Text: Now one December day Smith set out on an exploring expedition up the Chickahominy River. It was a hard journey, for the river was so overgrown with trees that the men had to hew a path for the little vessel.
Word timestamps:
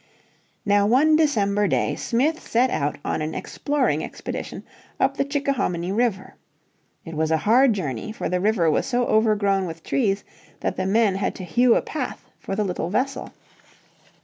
Now 0.65 0.87
one 0.87 1.15
December 1.15 1.67
day 1.67 1.95
Smith 1.95 2.39
set 2.41 2.71
out 2.71 2.97
on 3.05 3.21
an 3.21 3.35
exploring 3.35 4.03
expedition 4.03 4.63
up 4.99 5.15
the 5.15 5.23
Chickahominy 5.23 5.91
River. 5.91 6.33
It 7.05 7.13
was 7.13 7.29
a 7.29 7.37
hard 7.45 7.73
journey, 7.73 8.11
for 8.11 8.27
the 8.27 8.39
river 8.41 8.71
was 8.71 8.87
so 8.87 9.05
overgrown 9.05 9.67
with 9.67 9.83
trees 9.83 10.23
that 10.61 10.75
the 10.75 10.87
men 10.87 11.13
had 11.13 11.35
to 11.35 11.43
hew 11.43 11.75
a 11.75 11.83
path 11.83 12.19
for 12.39 12.55
the 12.55 12.63
little 12.63 12.89
vessel. 12.89 13.31